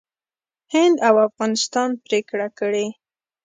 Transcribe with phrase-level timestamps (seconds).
[0.73, 2.85] هند او افغانستان پرېکړه کړې